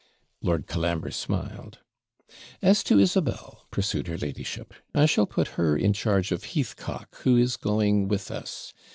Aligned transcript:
"'Lord 0.41 0.65
Colambre 0.65 1.11
smiled. 1.11 1.77
'As 2.59 2.83
to 2.85 2.97
Isabel,' 2.97 3.67
pursued 3.69 4.07
her 4.07 4.17
ladyship, 4.17 4.73
'I 4.95 5.05
shall 5.05 5.27
put 5.27 5.49
her 5.59 5.77
in 5.77 5.93
charge 5.93 6.31
of 6.31 6.43
Heathcock, 6.43 7.17
who 7.17 7.37
is 7.37 7.55
going 7.55 8.07
with 8.07 8.31
us. 8.31 8.73